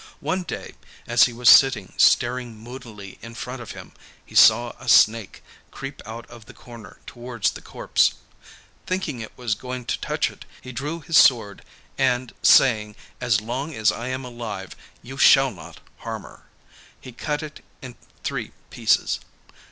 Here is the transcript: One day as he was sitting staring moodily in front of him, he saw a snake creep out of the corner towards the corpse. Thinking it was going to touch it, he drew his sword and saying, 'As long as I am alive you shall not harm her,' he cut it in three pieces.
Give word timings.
One 0.19 0.41
day 0.41 0.73
as 1.05 1.25
he 1.25 1.31
was 1.31 1.47
sitting 1.47 1.93
staring 1.95 2.57
moodily 2.57 3.19
in 3.21 3.35
front 3.35 3.61
of 3.61 3.73
him, 3.73 3.91
he 4.25 4.33
saw 4.33 4.71
a 4.79 4.89
snake 4.89 5.43
creep 5.69 6.01
out 6.07 6.25
of 6.25 6.47
the 6.47 6.55
corner 6.55 6.97
towards 7.05 7.51
the 7.51 7.61
corpse. 7.61 8.15
Thinking 8.87 9.21
it 9.21 9.31
was 9.37 9.53
going 9.53 9.85
to 9.85 9.99
touch 10.01 10.31
it, 10.31 10.43
he 10.59 10.71
drew 10.71 11.01
his 11.01 11.19
sword 11.19 11.63
and 11.99 12.33
saying, 12.41 12.95
'As 13.21 13.41
long 13.41 13.75
as 13.75 13.91
I 13.91 14.07
am 14.07 14.25
alive 14.25 14.75
you 15.03 15.19
shall 15.19 15.51
not 15.51 15.79
harm 15.97 16.23
her,' 16.23 16.45
he 16.99 17.11
cut 17.11 17.43
it 17.43 17.63
in 17.83 17.95
three 18.23 18.53
pieces. 18.71 19.19